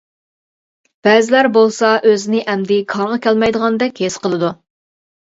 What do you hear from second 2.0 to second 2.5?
ئۆزىنى